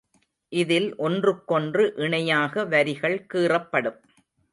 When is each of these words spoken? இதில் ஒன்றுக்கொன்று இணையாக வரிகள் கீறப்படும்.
இதில் 0.51 0.95
ஒன்றுக்கொன்று 0.97 1.83
இணையாக 1.97 2.65
வரிகள் 2.65 3.25
கீறப்படும். 3.33 3.99